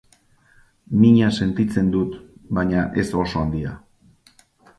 [1.03, 2.15] Mina sentitzen dut,
[2.61, 3.77] baina ez oso handia.